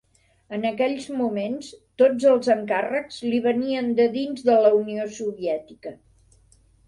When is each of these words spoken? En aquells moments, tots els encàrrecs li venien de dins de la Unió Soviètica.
En 0.55 0.63
aquells 0.67 1.03
moments, 1.17 1.67
tots 2.03 2.25
els 2.31 2.49
encàrrecs 2.55 3.19
li 3.33 3.43
venien 3.45 3.93
de 4.01 4.09
dins 4.17 4.47
de 4.49 4.55
la 4.63 4.71
Unió 4.81 5.05
Soviètica. 5.21 5.93